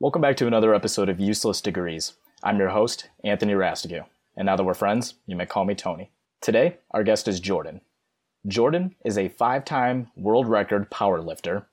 [0.00, 2.12] Welcome back to another episode of Useless Degrees.
[2.44, 4.04] I'm your host, Anthony Rastigue,
[4.36, 6.12] and now that we're friends, you may call me Tony.
[6.40, 7.80] Today, our guest is Jordan.
[8.46, 11.64] Jordan is a five time world record powerlifter.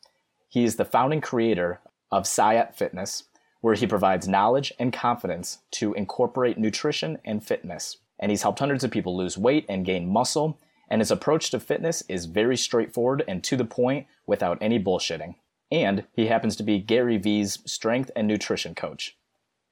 [0.50, 3.26] He is the founding creator of Syatt Fitness,
[3.62, 7.98] where he provides knowledge and confidence to incorporate nutrition and fitness.
[8.20, 10.58] And he's helped hundreds of people lose weight and gain muscle,
[10.90, 15.36] and his approach to fitness is very straightforward and to the point without any bullshitting.
[15.72, 19.18] And he happens to be Gary Vee's strength and nutrition coach.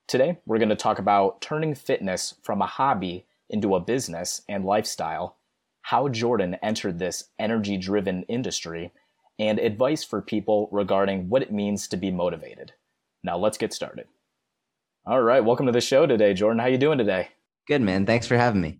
[0.08, 4.66] Today, we're going to talk about turning fitness from a hobby into a business and
[4.66, 5.38] lifestyle,
[5.84, 8.92] how Jordan entered this energy driven industry,
[9.40, 12.74] and advice for people regarding what it means to be motivated.
[13.24, 14.08] Now, let's get started.
[15.06, 16.60] All right, welcome to the show today, Jordan.
[16.60, 17.30] How you doing today?
[17.68, 18.06] Good, man.
[18.06, 18.80] Thanks for having me.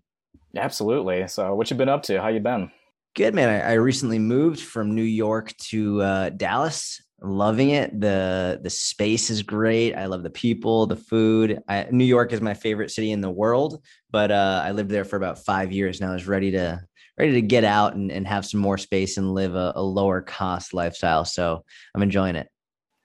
[0.56, 1.26] Absolutely.
[1.28, 2.20] So, what you been up to?
[2.20, 2.70] How you been?
[3.14, 3.48] Good, man.
[3.48, 7.98] I, I recently moved from New York to uh, Dallas loving it.
[8.00, 9.94] The the space is great.
[9.94, 11.60] I love the people, the food.
[11.68, 15.04] I, New York is my favorite city in the world, but uh, I lived there
[15.04, 16.10] for about five years now.
[16.10, 16.80] I was ready to
[17.18, 20.20] ready to get out and, and have some more space and live a, a lower
[20.20, 21.24] cost lifestyle.
[21.24, 22.48] So I'm enjoying it.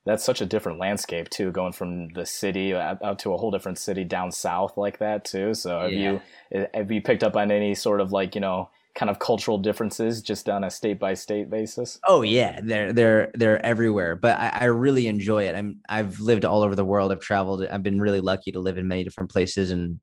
[0.05, 3.77] That's such a different landscape too, going from the city out to a whole different
[3.77, 5.53] city down south like that too.
[5.53, 6.19] So have yeah.
[6.51, 9.57] you have you picked up on any sort of like you know kind of cultural
[9.57, 11.97] differences just on a state by state basis?
[12.05, 14.17] Oh yeah, they're they're they're everywhere.
[14.17, 15.55] But I, I, really enjoy it.
[15.55, 17.13] I'm I've lived all over the world.
[17.13, 17.65] I've traveled.
[17.65, 20.01] I've been really lucky to live in many different places, and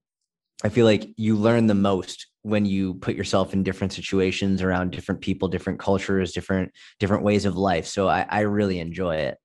[0.64, 4.92] I feel like you learn the most when you put yourself in different situations around
[4.92, 7.86] different people, different cultures, different different ways of life.
[7.86, 9.36] So I, I really enjoy it.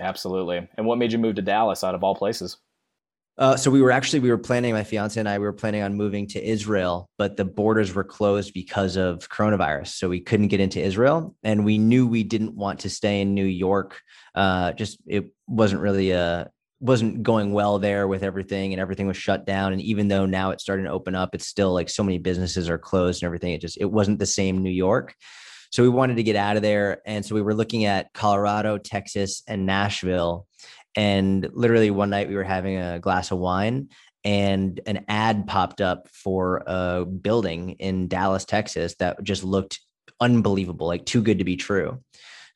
[0.00, 0.66] Absolutely.
[0.78, 2.56] And what made you move to Dallas out of all places?
[3.38, 5.82] Uh, so we were actually we were planning my fiance and I we were planning
[5.82, 10.48] on moving to Israel, but the borders were closed because of coronavirus, so we couldn't
[10.48, 11.34] get into Israel.
[11.42, 14.00] And we knew we didn't want to stay in New York.
[14.34, 16.44] Uh, just it wasn't really a uh,
[16.80, 19.72] wasn't going well there with everything, and everything was shut down.
[19.72, 22.70] And even though now it's starting to open up, it's still like so many businesses
[22.70, 23.52] are closed and everything.
[23.52, 25.14] It just it wasn't the same New York.
[25.72, 28.78] So we wanted to get out of there, and so we were looking at Colorado,
[28.78, 30.46] Texas, and Nashville
[30.96, 33.90] and literally one night we were having a glass of wine
[34.24, 39.78] and an ad popped up for a building in Dallas, Texas that just looked
[40.20, 42.02] unbelievable, like too good to be true.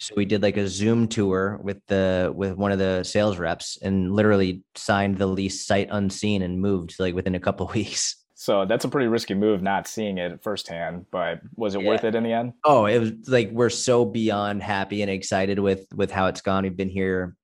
[0.01, 3.77] So we did like a Zoom tour with the with one of the sales reps
[3.83, 8.17] and literally signed the lease sight unseen and moved like within a couple weeks.
[8.35, 11.89] So that's a pretty risky move not seeing it firsthand, but was it yeah.
[11.89, 12.55] worth it in the end?
[12.65, 16.63] Oh, it was like we're so beyond happy and excited with with how it's gone.
[16.63, 17.37] We've been here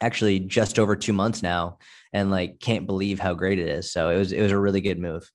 [0.00, 1.78] actually just over two months now
[2.12, 3.90] and like can't believe how great it is.
[3.90, 5.30] So it was it was a really good move.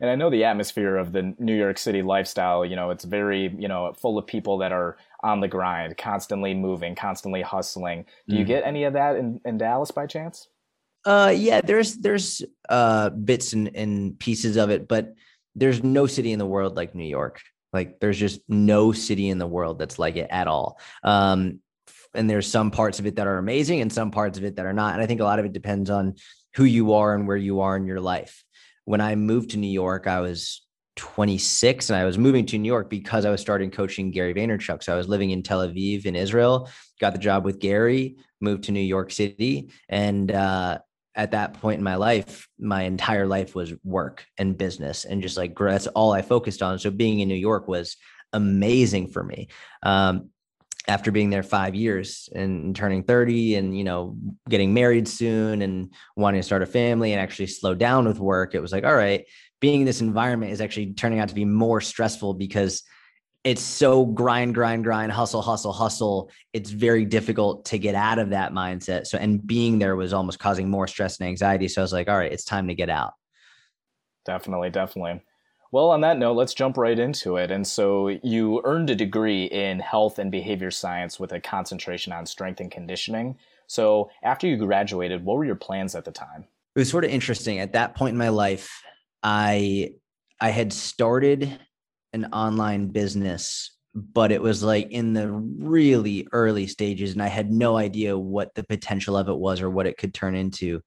[0.00, 3.54] And I know the atmosphere of the New York City lifestyle, you know, it's very,
[3.56, 8.06] you know, full of people that are on the grind, constantly moving, constantly hustling.
[8.28, 8.48] Do you mm.
[8.48, 10.48] get any of that in, in Dallas by chance?
[11.04, 15.14] Uh yeah, there's there's uh bits and, and pieces of it, but
[15.54, 17.40] there's no city in the world like New York.
[17.72, 20.78] Like there's just no city in the world that's like it at all.
[21.02, 21.60] Um,
[22.14, 24.66] and there's some parts of it that are amazing and some parts of it that
[24.66, 24.94] are not.
[24.94, 26.14] And I think a lot of it depends on
[26.54, 28.44] who you are and where you are in your life.
[28.84, 30.62] When I moved to New York, I was
[30.96, 34.82] 26 and I was moving to New York because I was starting coaching Gary Vaynerchuk.
[34.82, 36.68] So I was living in Tel Aviv in Israel,
[37.00, 39.70] got the job with Gary, moved to New York City.
[39.88, 40.78] And uh,
[41.14, 45.36] at that point in my life, my entire life was work and business and just
[45.36, 46.78] like that's all I focused on.
[46.78, 47.96] So being in New York was
[48.32, 49.48] amazing for me.
[49.82, 50.30] Um,
[50.88, 54.16] after being there five years and turning 30 and you know
[54.48, 58.54] getting married soon and wanting to start a family and actually slow down with work
[58.54, 59.24] it was like all right
[59.60, 62.82] being in this environment is actually turning out to be more stressful because
[63.44, 66.30] it's so grind grind grind hustle hustle hustle.
[66.52, 69.06] It's very difficult to get out of that mindset.
[69.06, 71.68] So and being there was almost causing more stress and anxiety.
[71.68, 73.12] So i was like all right it's time to get out.
[74.24, 75.22] Definitely definitely
[75.72, 77.50] well, on that note, let's jump right into it.
[77.50, 82.26] And so you earned a degree in health and behavior science with a concentration on
[82.26, 83.38] strength and conditioning.
[83.68, 86.44] So after you graduated, what were your plans at the time?
[86.76, 87.58] It was sort of interesting.
[87.58, 88.82] At that point in my life,
[89.22, 89.94] I
[90.40, 91.58] I had started
[92.12, 97.50] an online business, but it was like in the really early stages and I had
[97.50, 100.82] no idea what the potential of it was or what it could turn into.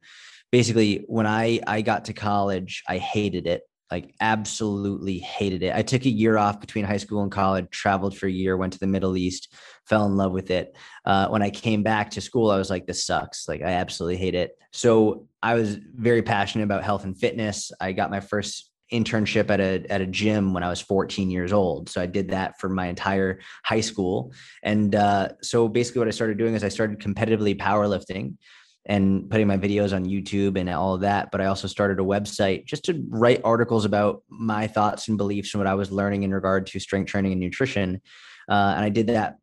[0.52, 3.64] Basically, when I I got to college, I hated it
[3.96, 5.74] like absolutely hated it.
[5.74, 8.74] I took a year off between high school and college, traveled for a year, went
[8.74, 9.54] to the Middle East,
[9.86, 10.76] fell in love with it.
[11.06, 13.48] Uh, when I came back to school, I was like, this sucks.
[13.48, 14.52] Like, I absolutely hate it.
[14.74, 17.72] So I was very passionate about health and fitness.
[17.80, 21.54] I got my first internship at a at a gym when I was 14 years
[21.54, 21.88] old.
[21.90, 24.34] So I did that for my entire high school.
[24.62, 28.36] And uh, so basically, what I started doing is I started competitively powerlifting
[28.88, 31.32] and putting my videos on YouTube and all of that.
[31.32, 35.54] But I also started a website just to write articles about my thoughts and beliefs
[35.54, 38.02] and what I was learning in regard to strength training and nutrition.
[38.48, 39.38] Uh, and I did that.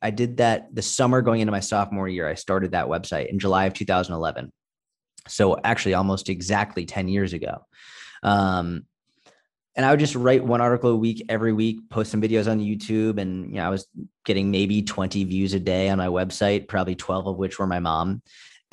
[0.00, 2.28] I did that the summer going into my sophomore year.
[2.28, 4.52] I started that website in July of 2011.
[5.26, 7.66] So actually, almost exactly 10 years ago.
[8.22, 8.84] Um,
[9.74, 12.60] and I would just write one article a week every week, post some videos on
[12.60, 13.88] YouTube, and you know I was
[14.24, 17.80] getting maybe 20 views a day on my website, probably 12 of which were my
[17.80, 18.22] mom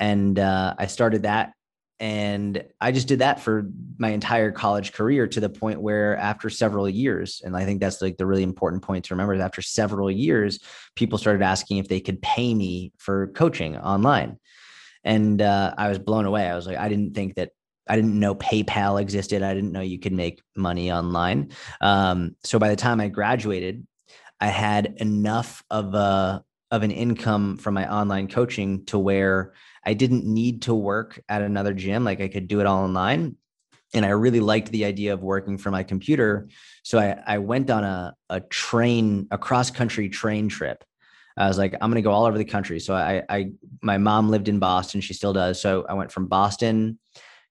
[0.02, 1.52] and uh, I started that.
[2.00, 3.68] And I just did that for
[3.98, 8.02] my entire college career to the point where after several years, and I think that's
[8.02, 10.58] like the really important point to remember is after several years,
[10.96, 14.38] people started asking if they could pay me for coaching online.
[15.04, 16.48] And uh, I was blown away.
[16.48, 17.50] I was like, I didn't think that
[17.88, 19.44] I didn't know PayPal existed.
[19.44, 21.52] I didn't know you could make money online.
[21.80, 23.86] Um, so by the time I graduated,
[24.40, 29.52] I had enough of a of an income from my online coaching to where
[29.84, 32.04] I didn't need to work at another gym.
[32.04, 33.36] Like I could do it all online.
[33.94, 36.48] And I really liked the idea of working from my computer.
[36.82, 40.82] So I, I went on a, a train, a cross country train trip.
[41.36, 42.78] I was like, I'm going to go all over the country.
[42.80, 43.52] So I, I,
[43.82, 45.00] my mom lived in Boston.
[45.00, 45.60] She still does.
[45.60, 46.98] So I went from Boston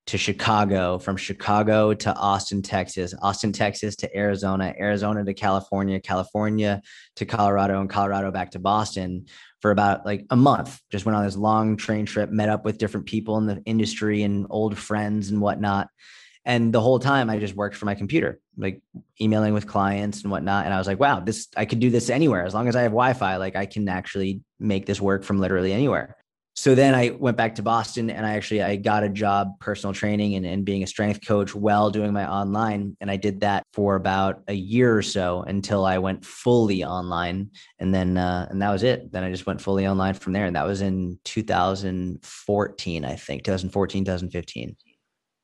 [0.07, 6.81] to Chicago, from Chicago to Austin, Texas, Austin, Texas to Arizona, Arizona to California, California
[7.15, 9.25] to Colorado, and Colorado back to Boston
[9.61, 10.79] for about like a month.
[10.91, 14.23] Just went on this long train trip, met up with different people in the industry
[14.23, 15.87] and old friends and whatnot.
[16.43, 18.81] And the whole time I just worked for my computer, like
[19.19, 20.65] emailing with clients and whatnot.
[20.65, 22.81] And I was like, wow, this, I could do this anywhere as long as I
[22.81, 23.35] have Wi Fi.
[23.35, 26.17] Like I can actually make this work from literally anywhere
[26.53, 29.93] so then I went back to Boston and I actually I got a job personal
[29.93, 32.97] training and, and being a strength coach while doing my online.
[32.99, 37.51] And I did that for about a year or so until I went fully online.
[37.79, 39.11] And then uh, and that was it.
[39.13, 40.45] Then I just went fully online from there.
[40.45, 44.75] And that was in 2014, I think, 2014, 2015.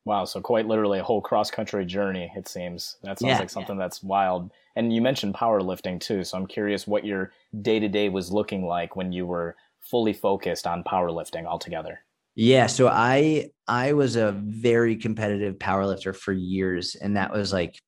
[0.03, 2.95] Wow, so quite literally a whole cross country journey, it seems.
[3.03, 3.83] That sounds yeah, like something yeah.
[3.83, 4.51] that's wild.
[4.77, 6.23] And you mentioned powerlifting too.
[6.23, 9.57] So I'm curious what your day to day was looking like when you were
[9.89, 12.03] fully focused on powerlifting altogether?
[12.35, 17.79] Yeah, so I I was a very competitive powerlifter for years and that was like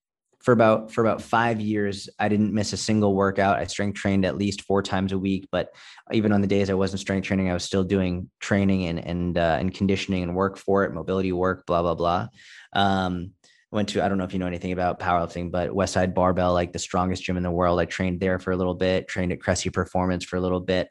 [0.41, 3.59] for about for about 5 years I didn't miss a single workout.
[3.59, 5.75] I strength trained at least 4 times a week, but
[6.11, 9.37] even on the days I wasn't strength training, I was still doing training and and
[9.37, 12.27] uh, and conditioning and work for it, mobility work, blah blah blah.
[12.73, 13.33] Um,
[13.71, 16.73] went to I don't know if you know anything about powerlifting, but Westside Barbell, like
[16.73, 17.79] the strongest gym in the world.
[17.79, 20.89] I trained there for a little bit, trained at Cressey Performance for a little bit.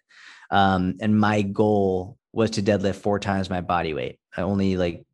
[0.51, 4.19] Um, and my goal was to deadlift four times my body weight.
[4.37, 5.05] I only like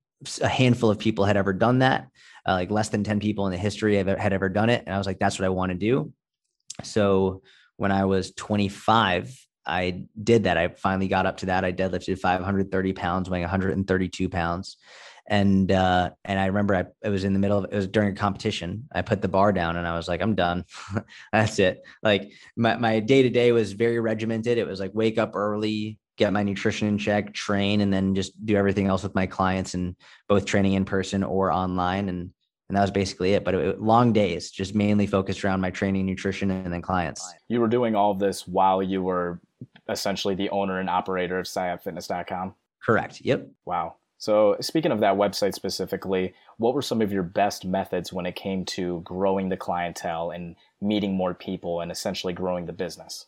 [0.40, 2.08] a handful of people had ever done that.
[2.46, 4.82] Uh, like less than 10 people in the history have, had ever done it.
[4.86, 6.12] And I was like, that's what I want to do.
[6.82, 7.42] So
[7.76, 9.34] when I was 25,
[9.66, 10.58] I did that.
[10.58, 11.64] I finally got up to that.
[11.64, 14.76] I deadlifted 530 pounds, weighing 132 pounds
[15.26, 18.10] and uh and i remember i it was in the middle of it was during
[18.10, 18.88] a competition.
[18.92, 20.64] I put the bar down and i was like i'm done.
[21.32, 21.82] That's it.
[22.02, 24.58] Like my, my day-to-day was very regimented.
[24.58, 28.32] It was like wake up early get my nutrition in check train and then just
[28.46, 29.96] do everything else with my clients and
[30.28, 32.30] both training in person or online and
[32.70, 33.44] and that was basically it.
[33.44, 37.34] But it, long days just mainly focused around my training nutrition and then clients.
[37.46, 39.42] You were doing all of this while you were
[39.90, 43.20] essentially the owner and operator of syattfitness.com correct.
[43.22, 43.48] Yep.
[43.66, 48.24] Wow so, speaking of that website specifically, what were some of your best methods when
[48.24, 53.26] it came to growing the clientele and meeting more people and essentially growing the business?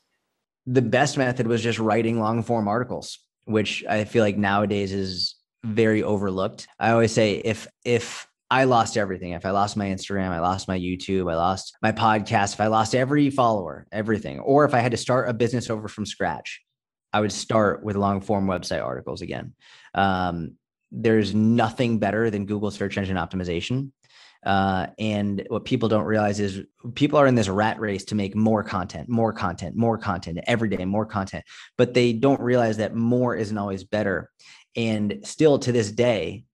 [0.65, 5.35] The best method was just writing long form articles, which I feel like nowadays is
[5.65, 6.67] very overlooked.
[6.81, 10.67] I always say if if I lost everything, if I lost my Instagram, I lost
[10.67, 14.79] my YouTube, I lost my podcast, if I lost every follower, everything, or if I
[14.79, 16.63] had to start a business over from scratch,
[17.13, 19.53] I would start with long form website articles again.
[19.95, 20.53] Um,
[20.91, 23.91] there's nothing better than Google search engine optimization.
[24.45, 26.63] Uh, and what people don't realize is
[26.95, 30.69] people are in this rat race to make more content, more content, more content every
[30.69, 31.45] day, more content,
[31.77, 34.31] but they don't realize that more isn't always better.
[34.77, 36.45] And still to this day,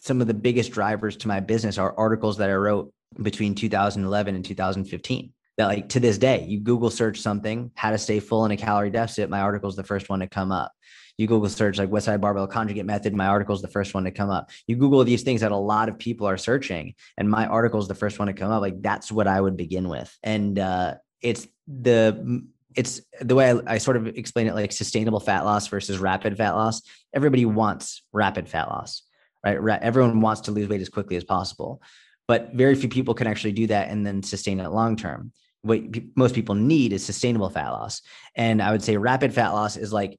[0.00, 4.34] some of the biggest drivers to my business are articles that I wrote between 2011
[4.34, 8.44] and 2015 that like to this day you google search something how to stay full
[8.44, 10.72] in a calorie deficit my article is the first one to come up
[11.20, 14.10] you Google search like Westside Barbell Conjugate Method, my article is the first one to
[14.10, 14.50] come up.
[14.66, 17.88] You Google these things that a lot of people are searching, and my article is
[17.88, 18.60] the first one to come up.
[18.60, 20.16] Like that's what I would begin with.
[20.22, 22.42] And uh, it's the
[22.74, 26.36] it's the way I, I, sort of explain it like sustainable fat loss versus rapid
[26.36, 26.82] fat loss.
[27.12, 29.02] Everybody wants rapid fat loss,
[29.44, 29.60] right?
[29.60, 31.82] Ra- everyone wants to lose weight as quickly as possible,
[32.28, 35.32] but very few people can actually do that and then sustain it long term.
[35.62, 35.82] What
[36.16, 38.02] most people need is sustainable fat loss.
[38.34, 40.16] And I would say rapid fat loss is like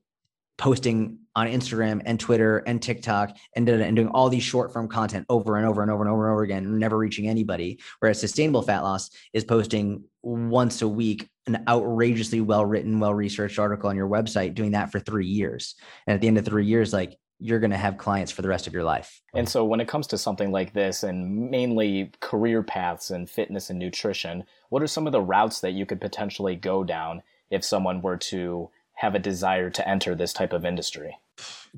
[0.62, 5.25] posting on Instagram and Twitter and TikTok and, and doing all these short form content
[5.27, 7.80] over and over and over and over and over again, never reaching anybody.
[8.00, 13.58] Whereas sustainable fat loss is posting once a week an outrageously well written, well researched
[13.58, 15.74] article on your website, doing that for three years.
[16.06, 18.48] And at the end of three years, like you're going to have clients for the
[18.48, 19.20] rest of your life.
[19.34, 23.72] And so, when it comes to something like this, and mainly career paths and fitness
[23.72, 27.65] and nutrition, what are some of the routes that you could potentially go down if
[27.65, 28.70] someone were to
[29.01, 31.17] have a desire to enter this type of industry?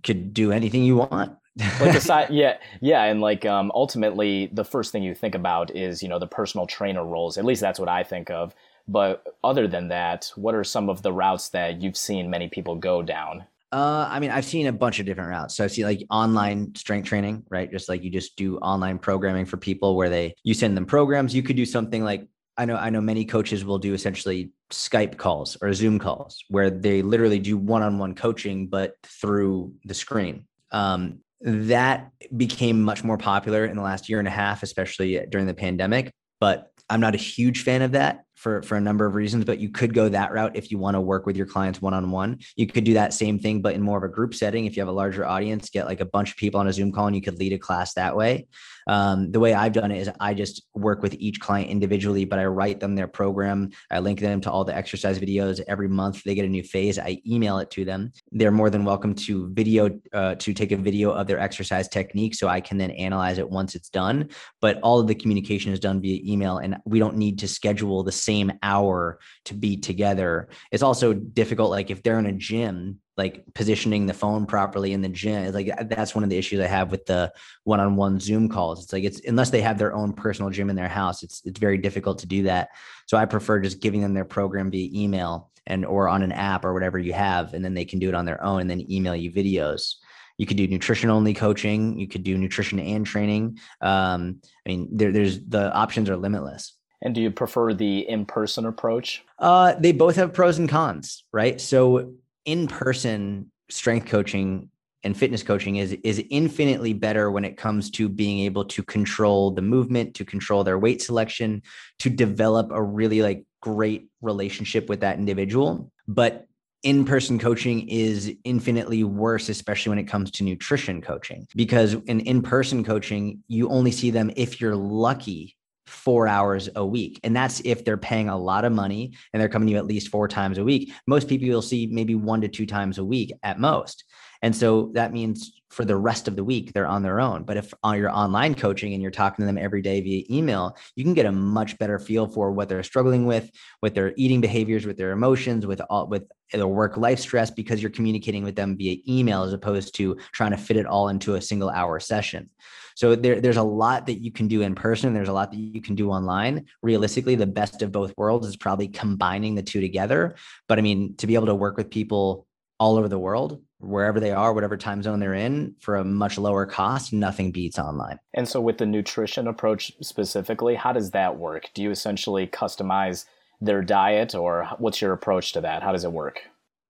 [0.03, 1.37] Could do anything you want.
[1.79, 6.03] like aside, yeah, yeah, and like um, ultimately, the first thing you think about is
[6.03, 7.37] you know the personal trainer roles.
[7.37, 8.53] At least that's what I think of.
[8.89, 12.75] But other than that, what are some of the routes that you've seen many people
[12.75, 13.45] go down?
[13.71, 15.55] Uh, I mean, I've seen a bunch of different routes.
[15.55, 17.71] So I've seen like online strength training, right?
[17.71, 21.33] Just like you just do online programming for people where they you send them programs.
[21.33, 25.17] You could do something like I know I know many coaches will do essentially Skype
[25.17, 30.45] calls or Zoom calls where they literally do one-on-one coaching, but through the screen.
[30.71, 35.47] Um, that became much more popular in the last year and a half, especially during
[35.47, 36.13] the pandemic.
[36.39, 39.59] But I'm not a huge fan of that for for a number of reasons but
[39.59, 42.11] you could go that route if you want to work with your clients one on
[42.11, 44.75] one you could do that same thing but in more of a group setting if
[44.75, 47.07] you have a larger audience get like a bunch of people on a zoom call
[47.07, 48.45] and you could lead a class that way
[48.87, 52.39] um, the way I've done it is I just work with each client individually, but
[52.39, 53.71] I write them their program.
[53.91, 56.23] I link them to all the exercise videos every month.
[56.23, 56.99] They get a new phase.
[56.99, 58.11] I email it to them.
[58.31, 62.35] They're more than welcome to video uh, to take a video of their exercise technique,
[62.35, 64.29] so I can then analyze it once it's done.
[64.61, 68.03] But all of the communication is done via email, and we don't need to schedule
[68.03, 70.49] the same hour to be together.
[70.71, 75.01] It's also difficult, like if they're in a gym like positioning the phone properly in
[75.01, 75.53] the gym.
[75.53, 77.31] Like that's one of the issues I have with the
[77.63, 78.83] one-on-one Zoom calls.
[78.83, 81.59] It's like it's unless they have their own personal gym in their house, it's it's
[81.59, 82.69] very difficult to do that.
[83.05, 86.65] So I prefer just giving them their program via email and or on an app
[86.65, 88.91] or whatever you have, and then they can do it on their own and then
[88.91, 89.95] email you videos.
[90.37, 91.99] You could do nutrition only coaching.
[91.99, 93.59] You could do nutrition and training.
[93.81, 96.73] Um, I mean, there, there's the options are limitless.
[97.03, 99.23] And do you prefer the in-person approach?
[99.37, 101.59] Uh, they both have pros and cons, right?
[101.59, 102.13] So
[102.45, 104.69] in person strength coaching
[105.03, 109.51] and fitness coaching is is infinitely better when it comes to being able to control
[109.51, 111.61] the movement to control their weight selection
[111.99, 115.91] to develop a really like great relationship with that individual.
[116.07, 116.47] But
[116.83, 122.83] in-person coaching is infinitely worse especially when it comes to nutrition coaching because in in-person
[122.83, 125.55] coaching you only see them if you're lucky
[125.93, 127.19] four hours a week.
[127.23, 129.85] And that's if they're paying a lot of money and they're coming to you at
[129.85, 130.91] least four times a week.
[131.07, 134.03] Most people you'll see maybe one to two times a week at most.
[134.43, 137.43] And so that means for the rest of the week, they're on their own.
[137.43, 140.23] But if uh, on your online coaching and you're talking to them every day via
[140.29, 143.49] email, you can get a much better feel for what they're struggling with,
[143.81, 147.81] with their eating behaviors, with their emotions, with all with their work life stress, because
[147.81, 151.35] you're communicating with them via email as opposed to trying to fit it all into
[151.35, 152.49] a single hour session.
[152.95, 155.13] So there, there's a lot that you can do in person.
[155.13, 156.65] There's a lot that you can do online.
[156.83, 160.35] Realistically, the best of both worlds is probably combining the two together.
[160.67, 162.45] But I mean, to be able to work with people
[162.83, 166.37] all over the world, wherever they are, whatever time zone they're in, for a much
[166.37, 168.19] lower cost, nothing beats online.
[168.33, 171.69] And so, with the nutrition approach specifically, how does that work?
[171.73, 173.23] Do you essentially customize
[173.61, 175.81] their diet, or what's your approach to that?
[175.81, 176.41] How does it work?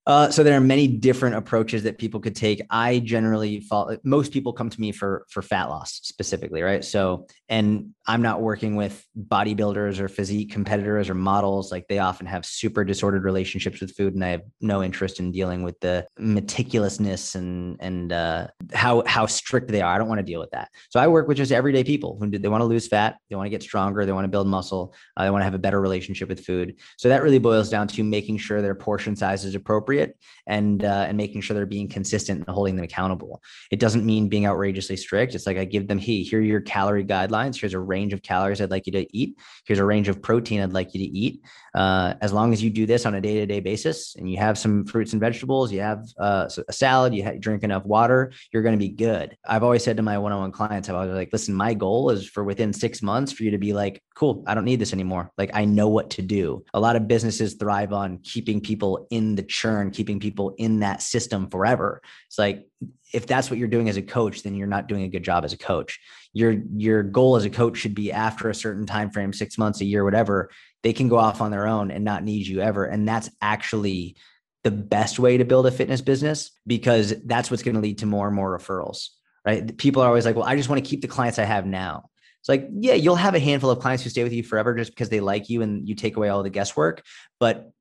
[0.07, 2.59] Uh, so there are many different approaches that people could take.
[2.71, 3.95] I generally follow.
[4.03, 6.83] Most people come to me for for fat loss specifically, right?
[6.83, 11.71] So, and I'm not working with bodybuilders or physique competitors or models.
[11.71, 15.31] Like they often have super disordered relationships with food, and I have no interest in
[15.31, 19.93] dealing with the meticulousness and and uh, how how strict they are.
[19.93, 20.69] I don't want to deal with that.
[20.89, 23.45] So I work with just everyday people who they want to lose fat, they want
[23.45, 25.79] to get stronger, they want to build muscle, uh, they want to have a better
[25.79, 26.75] relationship with food.
[26.97, 31.05] So that really boils down to making sure their portion size is appropriate and uh,
[31.07, 33.41] and making sure they're being consistent and holding them accountable.
[33.71, 35.35] It doesn't mean being outrageously strict.
[35.35, 37.59] It's like I give them, hey, here are your calorie guidelines.
[37.59, 39.29] Here's a range of calories I'd like you to eat.
[39.65, 41.35] Here's a range of protein I'd like you to eat.
[41.81, 44.37] Uh, as long as you do this on a day to day basis and you
[44.37, 48.65] have some fruits and vegetables, you have uh, a salad, you drink enough water, you're
[48.67, 49.27] going to be good.
[49.53, 52.11] I've always said to my one on one clients, I was like, listen, my goal
[52.11, 54.93] is for within six months for you to be like, cool, I don't need this
[54.93, 55.31] anymore.
[55.37, 56.63] Like I know what to do.
[56.73, 61.01] A lot of businesses thrive on keeping people in the churn, keeping people in that
[61.01, 62.01] system forever.
[62.27, 62.67] It's like,
[63.13, 65.45] if that's what you're doing as a coach, then you're not doing a good job
[65.45, 65.99] as a coach.
[66.33, 69.81] Your your goal as a coach should be after a certain time frame, six months,
[69.81, 70.49] a year, whatever,
[70.81, 72.85] they can go off on their own and not need you ever.
[72.85, 74.15] And that's actually
[74.63, 78.05] the best way to build a fitness business because that's what's going to lead to
[78.05, 79.09] more and more referrals,
[79.45, 79.77] right?
[79.77, 82.09] People are always like, well, I just want to keep the clients I have now.
[82.39, 84.91] It's like, yeah, you'll have a handful of clients who stay with you forever just
[84.91, 87.01] because they like you and you take away all the guesswork.
[87.39, 87.71] But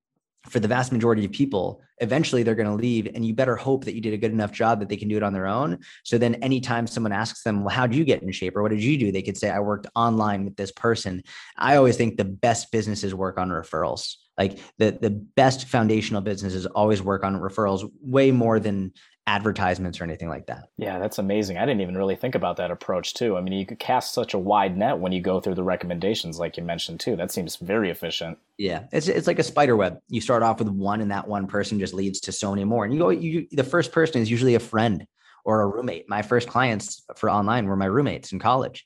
[0.49, 3.09] for the vast majority of people, eventually they're going to leave.
[3.15, 5.17] And you better hope that you did a good enough job that they can do
[5.17, 5.79] it on their own.
[6.05, 8.73] So then anytime someone asks them, well, how did you get in shape or what
[8.73, 9.13] did you do?
[9.13, 11.23] They could say, I worked online with this person.
[11.57, 14.17] I always think the best businesses work on referrals.
[14.39, 18.93] Like the, the best foundational businesses always work on referrals way more than
[19.27, 20.69] advertisements or anything like that.
[20.77, 21.57] Yeah, that's amazing.
[21.57, 23.37] I didn't even really think about that approach too.
[23.37, 26.39] I mean, you could cast such a wide net when you go through the recommendations,
[26.39, 27.15] like you mentioned too.
[27.15, 28.39] That seems very efficient.
[28.59, 30.01] Yeah, it's it's like a spider web.
[30.09, 32.85] You start off with one, and that one person just leads to so many more.
[32.85, 35.07] And you go, you the first person is usually a friend
[35.45, 36.09] or a roommate.
[36.09, 38.85] My first clients for online were my roommates in college,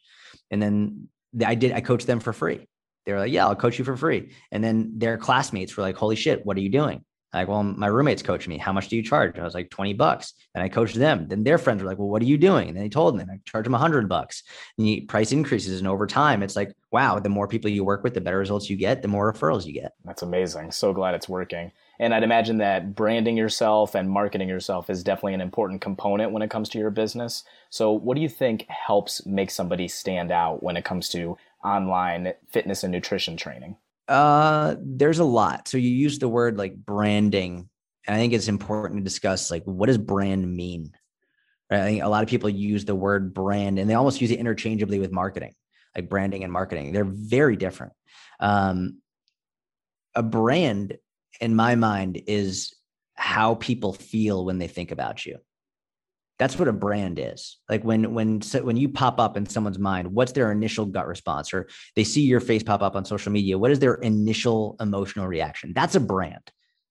[0.50, 1.08] and then
[1.44, 2.66] I did I coached them for free.
[3.06, 5.96] They were like, "Yeah, I'll coach you for free." And then their classmates were like,
[5.96, 8.58] "Holy shit, what are you doing?" Like, well, my roommates coaching me.
[8.58, 9.38] How much do you charge?
[9.38, 10.32] I was like, 20 bucks.
[10.54, 11.28] And I coached them.
[11.28, 12.68] Then their friends were like, well, what are you doing?
[12.68, 14.42] And they told them I charge them 100 bucks.
[14.78, 15.78] And you, price increases.
[15.78, 18.70] And over time, it's like, wow, the more people you work with, the better results
[18.70, 19.92] you get, the more referrals you get.
[20.04, 20.70] That's amazing.
[20.70, 21.72] So glad it's working.
[21.98, 26.42] And I'd imagine that branding yourself and marketing yourself is definitely an important component when
[26.42, 27.44] it comes to your business.
[27.70, 32.34] So, what do you think helps make somebody stand out when it comes to online
[32.48, 33.76] fitness and nutrition training?
[34.08, 35.68] Uh, there's a lot.
[35.68, 37.68] So you use the word like branding,
[38.06, 40.92] and I think it's important to discuss like what does brand mean.
[41.70, 41.80] Right?
[41.80, 44.38] I think a lot of people use the word brand, and they almost use it
[44.38, 45.54] interchangeably with marketing,
[45.94, 46.92] like branding and marketing.
[46.92, 47.92] They're very different.
[48.38, 49.00] Um,
[50.14, 50.96] a brand,
[51.40, 52.74] in my mind, is
[53.14, 55.38] how people feel when they think about you
[56.38, 57.58] that's what a brand is.
[57.68, 61.54] Like when when when you pop up in someone's mind what's their initial gut response?
[61.54, 65.26] Or they see your face pop up on social media what is their initial emotional
[65.26, 65.72] reaction?
[65.74, 66.50] That's a brand.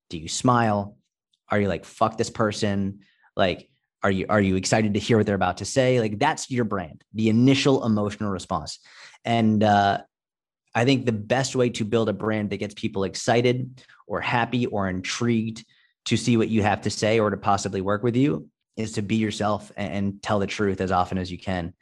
[0.09, 0.97] Do you smile?
[1.49, 3.01] Are you like fuck this person.
[3.35, 3.69] Like
[4.01, 5.99] are you are you excited to hear what they're about to say?
[5.99, 8.79] Like that's your brand the initial emotional response.
[9.23, 10.01] And uh
[10.73, 14.65] i think the best way to build a brand that gets people excited or happy
[14.65, 15.65] or intrigued
[16.03, 19.01] to see what you have to say or to possibly work with you is to
[19.01, 21.73] be yourself and, tell the truth as often as you can.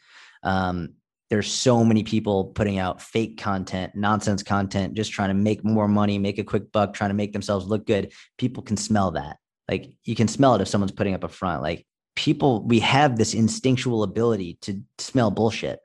[0.43, 0.93] Um,
[1.29, 5.87] there's so many people putting out fake content, nonsense content, just trying to make more
[5.87, 8.13] money, make a quick buck, trying to make themselves look good.
[8.37, 9.37] People can smell that.
[9.69, 11.61] Like you can smell it if someone's putting up a front.
[11.61, 15.79] Like people, we have this instinctual ability to smell bullshit,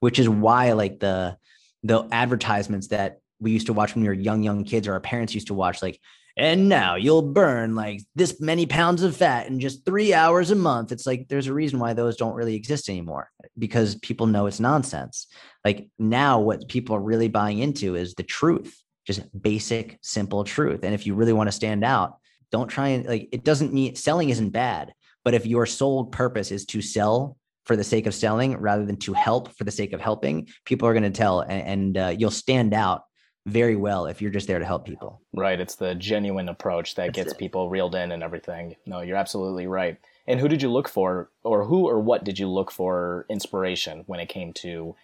[0.00, 1.36] which is why like the
[1.82, 5.00] the advertisements that we used to watch when we were young, young kids or our
[5.00, 5.98] parents used to watch, like
[6.36, 10.56] and now you'll burn like this many pounds of fat in just three hours a
[10.56, 10.92] month.
[10.92, 14.60] It's like there's a reason why those don't really exist anymore because people know it's
[14.60, 15.26] nonsense.
[15.64, 20.80] Like now, what people are really buying into is the truth, just basic, simple truth.
[20.82, 22.18] And if you really want to stand out,
[22.52, 24.92] don't try and like it doesn't mean selling isn't bad,
[25.24, 28.96] but if your sole purpose is to sell for the sake of selling rather than
[28.96, 32.14] to help for the sake of helping, people are going to tell and, and uh,
[32.16, 33.02] you'll stand out
[33.46, 35.20] very well if you're just there to help people.
[35.32, 35.60] Right.
[35.60, 37.38] It's the genuine approach that That's gets it.
[37.38, 38.76] people reeled in and everything.
[38.86, 39.98] No, you're absolutely right.
[40.26, 44.04] And who did you look for, or who or what did you look for inspiration
[44.06, 44.94] when it came to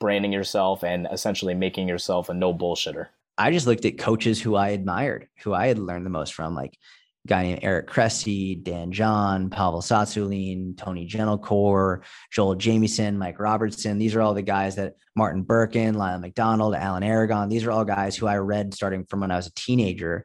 [0.00, 3.06] branding yourself and essentially making yourself a no bullshitter?
[3.38, 6.54] I just looked at coaches who I admired, who I had learned the most from,
[6.56, 6.76] like
[7.26, 12.02] guy named Eric Cressey, Dan John, Pavel Tsatsouline, Tony Gentilcore,
[12.32, 13.98] Joel Jamieson, Mike Robertson.
[13.98, 17.48] These are all the guys that Martin Berkhan, Lyle McDonald, Alan Aragon.
[17.48, 20.24] These are all guys who I read starting from when I was a teenager.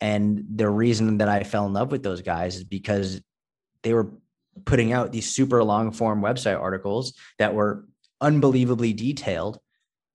[0.00, 3.20] And the reason that I fell in love with those guys is because
[3.82, 4.12] they were
[4.64, 7.86] putting out these super long form website articles that were
[8.20, 9.58] unbelievably detailed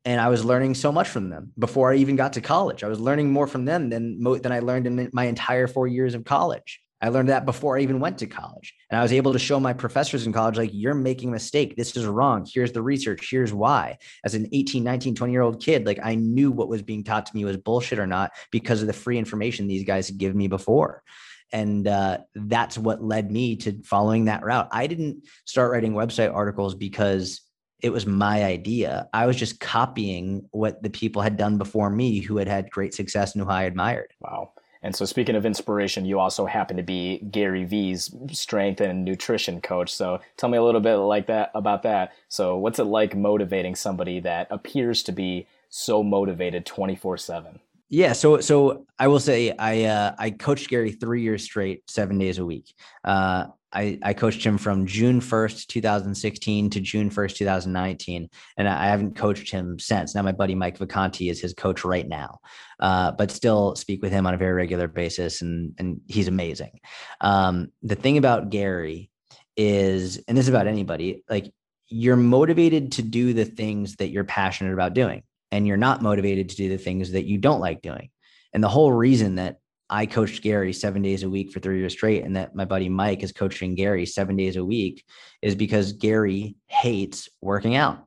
[0.08, 2.82] and I was learning so much from them before I even got to college.
[2.82, 6.16] I was learning more from them than than I learned in my entire four years
[6.16, 6.82] of college.
[7.02, 8.74] I learned that before I even went to college.
[8.90, 11.76] And I was able to show my professors in college, like, you're making a mistake.
[11.76, 12.48] This is wrong.
[12.52, 13.28] Here's the research.
[13.30, 13.98] Here's why.
[14.24, 17.26] As an 18, 19, 20 year old kid, like, I knew what was being taught
[17.28, 20.38] to me was bullshit or not because of the free information these guys had given
[20.38, 21.04] me before.
[21.52, 24.70] And uh, that's what led me to following that route.
[24.72, 27.42] I didn't start writing website articles because
[27.82, 29.08] it was my idea.
[29.14, 32.94] I was just copying what the people had done before me who had had great
[32.94, 34.14] success and who I admired.
[34.20, 34.52] Wow.
[34.84, 39.60] And so, speaking of inspiration, you also happen to be Gary Vee's strength and nutrition
[39.60, 39.94] coach.
[39.94, 42.14] So, tell me a little bit like that about that.
[42.30, 47.60] So, what's it like motivating somebody that appears to be so motivated twenty four seven?
[47.90, 52.18] Yeah, so so I will say I uh, I coached Gary three years straight, seven
[52.18, 52.74] days a week.
[53.04, 58.30] Uh, I, I coached him from June 1st, 2016 to June 1st, 2019.
[58.58, 60.16] And I haven't coached him since.
[60.16, 62.40] Now, my buddy Mike Vacanti is his coach right now,
[62.80, 65.42] uh, but still speak with him on a very regular basis.
[65.42, 66.80] And, and he's amazing.
[67.20, 69.12] Um, the thing about Gary
[69.58, 71.52] is, and this is about anybody, like
[71.90, 76.50] you're motivated to do the things that you're passionate about doing, and you're not motivated
[76.50, 78.10] to do the things that you don't like doing.
[78.54, 81.94] And the whole reason that I coached Gary seven days a week for three years
[81.94, 85.06] straight, and that my buddy Mike is coaching Gary seven days a week
[85.42, 88.04] is because Gary hates working out.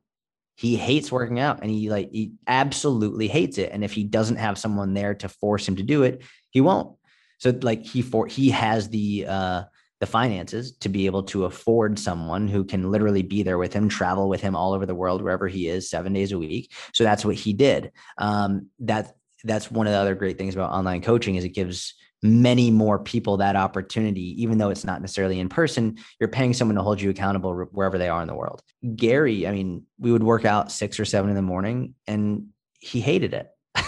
[0.57, 3.71] He hates working out and he like he absolutely hates it.
[3.73, 6.97] And if he doesn't have someone there to force him to do it, he won't.
[7.39, 9.63] So like he for he has the uh
[10.01, 13.89] the finances to be able to afford someone who can literally be there with him,
[13.89, 16.73] travel with him all over the world, wherever he is, seven days a week.
[16.95, 17.93] So that's what he did.
[18.19, 21.95] Um, that that's one of the other great things about online coaching is it gives
[22.23, 26.75] many more people that opportunity even though it's not necessarily in person you're paying someone
[26.75, 28.63] to hold you accountable wherever they are in the world
[28.95, 33.01] gary i mean we would work out six or seven in the morning and he
[33.01, 33.49] hated it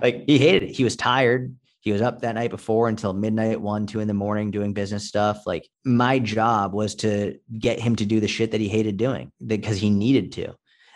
[0.00, 3.60] like he hated it he was tired he was up that night before until midnight
[3.60, 7.96] one two in the morning doing business stuff like my job was to get him
[7.96, 10.54] to do the shit that he hated doing because he needed to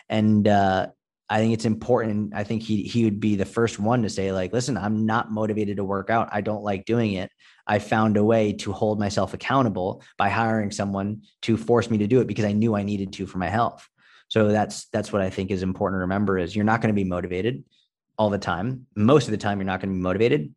[0.08, 0.86] and uh
[1.32, 2.34] I think it's important.
[2.34, 5.32] I think he he would be the first one to say like, listen, I'm not
[5.32, 6.28] motivated to work out.
[6.30, 7.30] I don't like doing it.
[7.66, 12.06] I found a way to hold myself accountable by hiring someone to force me to
[12.06, 13.88] do it because I knew I needed to for my health.
[14.28, 17.00] So that's that's what I think is important to remember is you're not going to
[17.00, 17.64] be motivated
[18.18, 18.86] all the time.
[18.94, 20.54] Most of the time you're not going to be motivated.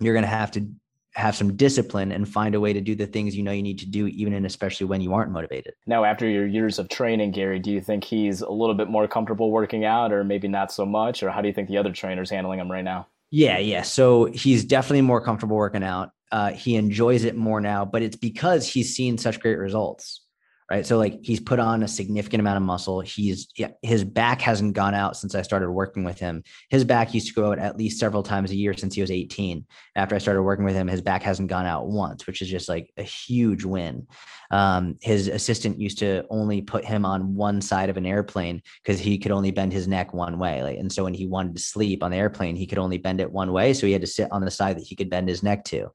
[0.00, 0.66] You're going to have to
[1.14, 3.78] have some discipline and find a way to do the things you know you need
[3.80, 5.74] to do, even and especially when you aren't motivated.
[5.86, 9.08] Now, after your years of training, Gary, do you think he's a little bit more
[9.08, 11.92] comfortable working out, or maybe not so much, or how do you think the other
[11.92, 13.08] trainer's handling him right now?
[13.30, 13.82] Yeah, yeah.
[13.82, 16.10] So he's definitely more comfortable working out.
[16.32, 20.22] Uh, he enjoys it more now, but it's because he's seen such great results
[20.70, 20.86] right?
[20.86, 23.00] So like he's put on a significant amount of muscle.
[23.00, 23.48] He's
[23.82, 26.44] his back hasn't gone out since I started working with him.
[26.68, 29.10] His back used to go out at least several times a year since he was
[29.10, 29.66] 18.
[29.96, 32.68] After I started working with him, his back hasn't gone out once, which is just
[32.68, 34.06] like a huge win.
[34.52, 39.00] Um, his assistant used to only put him on one side of an airplane because
[39.00, 40.62] he could only bend his neck one way.
[40.62, 43.20] Like, and so when he wanted to sleep on the airplane, he could only bend
[43.20, 43.72] it one way.
[43.74, 45.90] So he had to sit on the side that he could bend his neck to.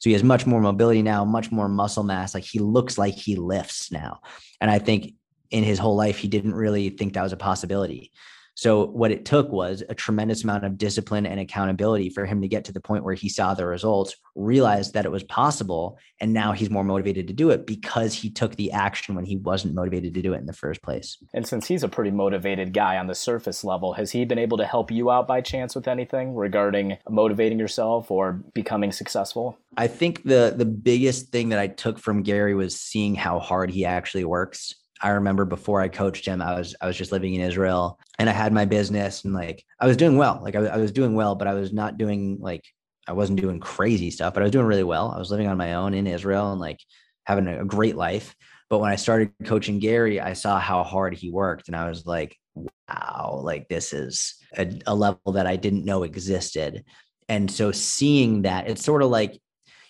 [0.00, 2.34] So he has much more mobility now, much more muscle mass.
[2.34, 4.20] Like he looks like he lifts now.
[4.60, 5.14] And I think
[5.50, 8.12] in his whole life, he didn't really think that was a possibility.
[8.56, 12.48] So what it took was a tremendous amount of discipline and accountability for him to
[12.48, 16.32] get to the point where he saw the results, realized that it was possible, and
[16.32, 19.74] now he's more motivated to do it because he took the action when he wasn't
[19.74, 21.18] motivated to do it in the first place.
[21.34, 24.56] And since he's a pretty motivated guy on the surface level, has he been able
[24.56, 29.58] to help you out by chance with anything regarding motivating yourself or becoming successful?
[29.76, 33.70] I think the the biggest thing that I took from Gary was seeing how hard
[33.70, 37.34] he actually works I remember before I coached him, I was I was just living
[37.34, 40.40] in Israel and I had my business and like I was doing well.
[40.42, 42.64] Like I, I was doing well, but I was not doing like
[43.06, 45.12] I wasn't doing crazy stuff, but I was doing really well.
[45.14, 46.80] I was living on my own in Israel and like
[47.24, 48.34] having a great life.
[48.68, 52.04] But when I started coaching Gary, I saw how hard he worked and I was
[52.06, 56.84] like, wow, like this is a, a level that I didn't know existed.
[57.28, 59.40] And so seeing that, it's sort of like,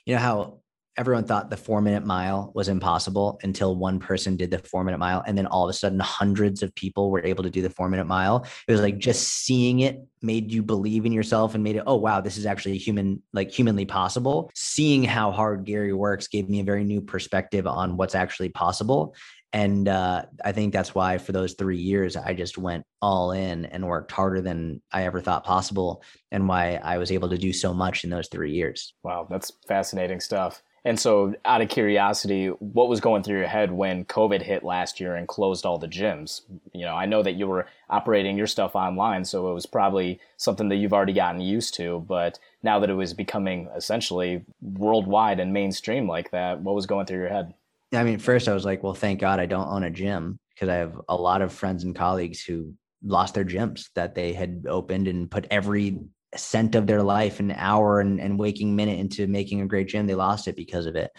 [0.04, 0.60] you know, how
[0.98, 4.98] everyone thought the four minute mile was impossible until one person did the four minute
[4.98, 5.22] mile.
[5.26, 7.88] And then all of a sudden, hundreds of people were able to do the four
[7.88, 8.46] minute mile.
[8.66, 11.96] It was like just seeing it made you believe in yourself and made it, oh,
[11.96, 14.50] wow, this is actually human, like humanly possible.
[14.54, 19.14] Seeing how hard Gary works gave me a very new perspective on what's actually possible.
[19.52, 23.64] And uh, I think that's why for those three years, I just went all in
[23.66, 27.52] and worked harder than I ever thought possible, and why I was able to do
[27.52, 28.92] so much in those three years.
[29.02, 30.62] Wow, that's fascinating stuff.
[30.86, 35.00] And so, out of curiosity, what was going through your head when COVID hit last
[35.00, 36.42] year and closed all the gyms?
[36.72, 40.20] You know, I know that you were operating your stuff online, so it was probably
[40.36, 42.04] something that you've already gotten used to.
[42.06, 47.06] But now that it was becoming essentially worldwide and mainstream like that, what was going
[47.06, 47.52] through your head?
[47.92, 50.68] I mean, first I was like, well, thank God I don't own a gym because
[50.68, 54.66] I have a lot of friends and colleagues who lost their gyms that they had
[54.68, 55.98] opened and put every
[56.36, 60.06] cent of their life, an hour and, and waking minute into making a great gym,
[60.06, 61.10] they lost it because of it.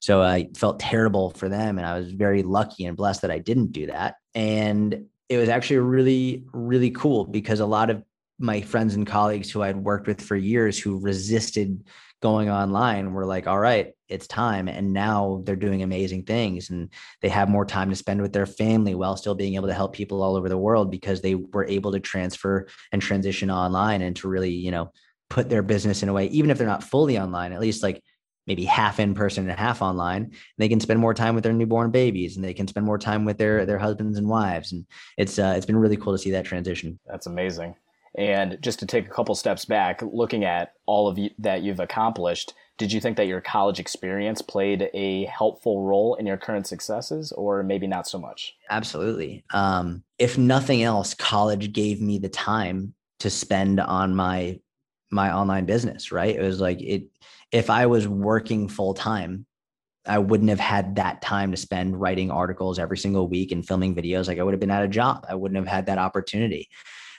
[0.00, 1.78] So I felt terrible for them.
[1.78, 4.16] And I was very lucky and blessed that I didn't do that.
[4.34, 8.02] And it was actually really, really cool because a lot of
[8.38, 11.84] my friends and colleagues who I'd worked with for years who resisted
[12.22, 14.68] going online were like, all right, it's time.
[14.68, 18.46] And now they're doing amazing things and they have more time to spend with their
[18.46, 21.66] family while still being able to help people all over the world because they were
[21.66, 24.92] able to transfer and transition online and to really, you know,
[25.28, 28.02] put their business in a way, even if they're not fully online, at least like
[28.46, 31.90] maybe half in person and half online they can spend more time with their newborn
[31.90, 34.86] babies and they can spend more time with their their husbands and wives and
[35.18, 37.74] it's uh, it's been really cool to see that transition that's amazing
[38.16, 41.80] and just to take a couple steps back, looking at all of you, that you've
[41.80, 46.66] accomplished, did you think that your college experience played a helpful role in your current
[46.66, 48.56] successes, or maybe not so much?
[48.70, 49.44] Absolutely.
[49.52, 54.60] Um, if nothing else, college gave me the time to spend on my
[55.10, 56.34] my online business, right?
[56.34, 57.04] It was like it
[57.52, 59.46] if I was working full time,
[60.06, 63.94] I wouldn't have had that time to spend writing articles every single week and filming
[63.94, 64.26] videos.
[64.26, 65.24] Like I would have been at a job.
[65.28, 66.68] I wouldn't have had that opportunity.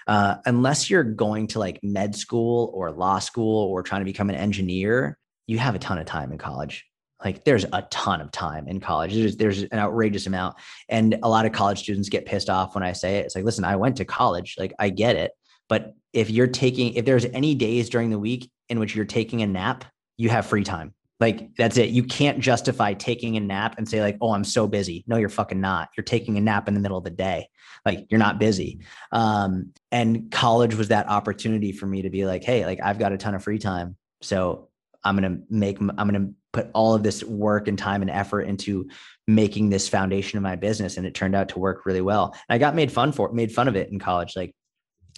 [0.08, 4.30] Uh, unless you're going to like med school or law school or trying to become
[4.30, 5.17] an engineer,
[5.48, 6.86] you have a ton of time in college.
[7.24, 9.13] Like there's a ton of time in college.
[9.13, 10.56] There's, there's an outrageous amount.
[10.88, 13.26] And a lot of college students get pissed off when I say it.
[13.26, 14.56] It's like, listen, I went to college.
[14.58, 15.32] Like I get it.
[15.67, 19.41] But if you're taking, if there's any days during the week in which you're taking
[19.41, 19.84] a nap,
[20.15, 20.93] you have free time.
[21.20, 21.89] Like that's it.
[21.89, 25.30] You can't justify taking a nap and say like, "Oh, I'm so busy." No, you're
[25.30, 25.89] fucking not.
[25.98, 27.50] You're taking a nap in the middle of the day.
[27.88, 28.82] Like you're not busy.
[29.13, 33.13] Um, and college was that opportunity for me to be like, "Hey, like I've got
[33.13, 34.67] a ton of free time, so
[35.06, 35.80] I'm gonna make.
[35.80, 38.89] I'm gonna put all of this work and time and effort into
[39.26, 42.36] making this foundation of my business." And it turned out to work really well.
[42.50, 44.36] And I got made fun for made fun of it in college.
[44.36, 44.54] Like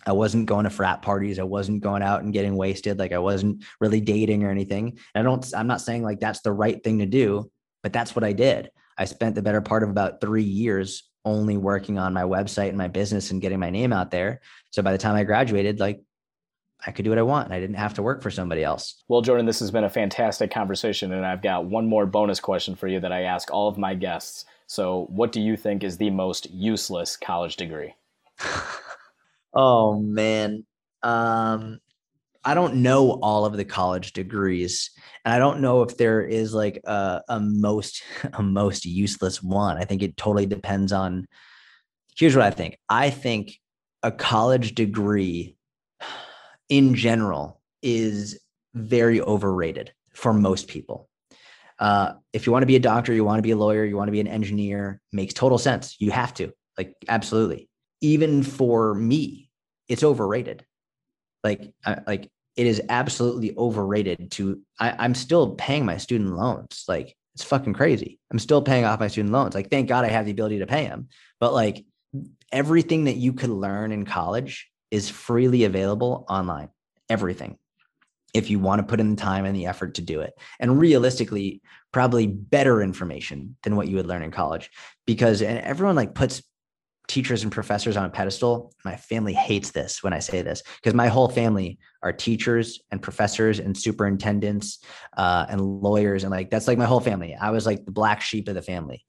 [0.05, 1.39] I wasn't going to frat parties.
[1.39, 2.99] I wasn't going out and getting wasted.
[2.99, 4.99] Like I wasn't really dating or anything.
[5.15, 7.49] And I don't, I'm not saying like that's the right thing to do,
[7.81, 8.69] but that's what I did.
[8.95, 12.77] I spent the better part of about three years only working on my website and
[12.77, 14.41] my business and getting my name out there.
[14.71, 16.01] So by the time I graduated, like
[16.85, 19.03] I could do what I want and I didn't have to work for somebody else.
[19.07, 21.11] Well, Jordan, this has been a fantastic conversation.
[21.11, 23.93] And I've got one more bonus question for you that I ask all of my
[23.95, 24.45] guests.
[24.67, 27.95] So, what do you think is the most useless college degree?
[29.53, 30.65] Oh man.
[31.03, 31.79] Um
[32.43, 34.91] I don't know all of the college degrees
[35.25, 38.01] and I don't know if there is like a, a most
[38.33, 39.77] a most useless one.
[39.77, 41.27] I think it totally depends on
[42.17, 42.77] here's what I think.
[42.89, 43.57] I think
[44.03, 45.55] a college degree
[46.69, 48.39] in general is
[48.73, 51.09] very overrated for most people.
[51.79, 53.95] Uh, if you want to be a doctor, you want to be a lawyer, you
[53.95, 55.95] want to be an engineer, makes total sense.
[55.97, 57.69] You have to, like, absolutely
[58.01, 59.49] even for me,
[59.87, 60.65] it's overrated.
[61.43, 61.73] Like,
[62.05, 66.83] like it is absolutely overrated to, I, I'm still paying my student loans.
[66.87, 68.19] Like it's fucking crazy.
[68.31, 69.55] I'm still paying off my student loans.
[69.55, 71.07] Like, thank God I have the ability to pay them.
[71.39, 71.85] But like
[72.51, 76.69] everything that you could learn in college is freely available online.
[77.09, 77.57] Everything.
[78.33, 80.33] If you want to put in the time and the effort to do it.
[80.59, 84.69] And realistically, probably better information than what you would learn in college
[85.07, 86.43] because and everyone like puts
[87.09, 88.71] teachers and professors on a pedestal.
[88.85, 93.01] My family hates this when I say this because my whole family are teachers and
[93.01, 94.79] professors and superintendents
[95.17, 96.23] uh, and lawyers.
[96.23, 97.35] And like, that's like my whole family.
[97.35, 99.03] I was like the black sheep of the family.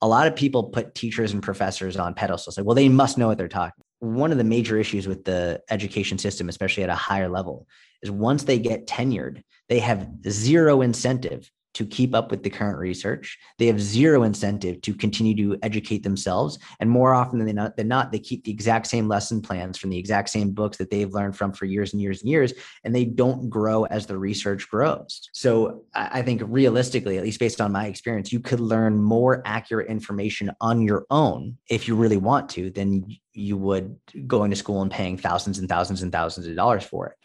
[0.00, 2.56] A lot of people put teachers and professors on pedestals.
[2.56, 3.82] Like, well, they must know what they're talking.
[3.98, 7.66] One of the major issues with the education system, especially at a higher level,
[8.02, 12.78] is once they get tenured, they have zero incentive to keep up with the current
[12.78, 13.38] research.
[13.58, 16.58] They have zero incentive to continue to educate themselves.
[16.80, 19.90] And more often than not, than not, they keep the exact same lesson plans from
[19.90, 22.52] the exact same books that they've learned from for years and years and years,
[22.84, 25.28] and they don't grow as the research grows.
[25.32, 29.88] So I think realistically, at least based on my experience, you could learn more accurate
[29.88, 34.82] information on your own if you really want to than you would going to school
[34.82, 37.16] and paying thousands and thousands and thousands of dollars for it.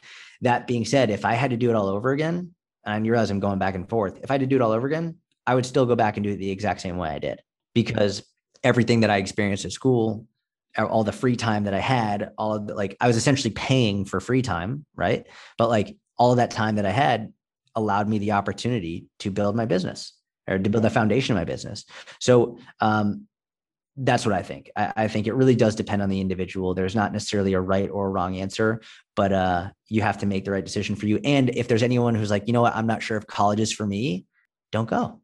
[0.41, 3.29] That being said, if I had to do it all over again, and you realize
[3.29, 4.19] I'm going back and forth.
[4.23, 5.15] If I had to do it all over again,
[5.45, 7.41] I would still go back and do it the exact same way I did
[7.73, 8.23] because
[8.63, 10.25] everything that I experienced at school,
[10.77, 14.05] all the free time that I had, all of the, like I was essentially paying
[14.05, 15.25] for free time, right?
[15.57, 17.33] But like all of that time that I had
[17.75, 20.13] allowed me the opportunity to build my business
[20.47, 21.85] or to build the foundation of my business.
[22.19, 23.27] So um,
[24.01, 24.71] that's what I think.
[24.75, 26.73] I, I, think it really does depend on the individual.
[26.73, 28.81] There's not necessarily a right or wrong answer,
[29.15, 31.19] but uh, you have to make the right decision for you.
[31.23, 33.73] And if there's anyone who's like, you know what, I'm not sure if college is
[33.73, 34.25] for me,
[34.71, 35.19] don't go.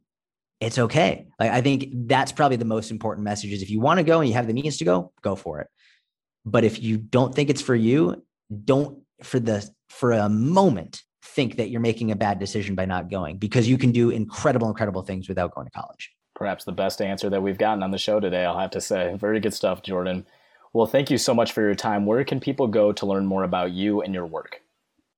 [0.59, 1.27] It's okay.
[1.39, 4.19] Like I think that's probably the most important message is if you want to go
[4.19, 5.67] and you have the means to go, go for it.
[6.45, 8.23] But if you don't think it's for you,
[8.63, 13.09] don't for the for a moment think that you're making a bad decision by not
[13.09, 17.01] going because you can do incredible, incredible things without going to college perhaps the best
[17.01, 19.15] answer that we've gotten on the show today, I'll have to say.
[19.19, 20.25] Very good stuff, Jordan.
[20.73, 22.05] Well, thank you so much for your time.
[22.05, 24.61] Where can people go to learn more about you and your work?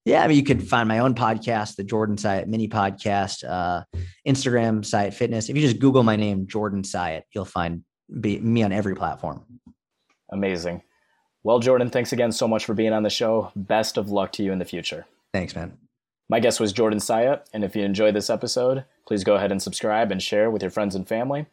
[0.06, 3.84] Yeah, I mean, you can find my own podcast, the Jordan Syatt Mini Podcast, uh,
[4.26, 5.50] Instagram, Syatt Fitness.
[5.50, 7.84] If you just Google my name, Jordan Syatt, you'll find
[8.22, 9.44] be, me on every platform.
[10.30, 10.84] Amazing.
[11.44, 13.52] Well, Jordan, thanks again so much for being on the show.
[13.56, 15.06] Best of luck to you in the future.
[15.34, 15.78] Thanks, man.
[16.30, 19.62] My guest was Jordan Syatt, and if you enjoyed this episode, please go ahead and
[19.62, 21.46] subscribe and share with your friends and family.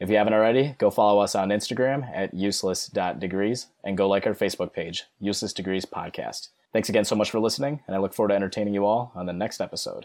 [0.00, 4.34] If you haven't already, go follow us on Instagram at useless.degrees and go like our
[4.34, 6.48] Facebook page, Useless Degrees Podcast.
[6.72, 9.26] Thanks again so much for listening, and I look forward to entertaining you all on
[9.26, 10.00] the next episode.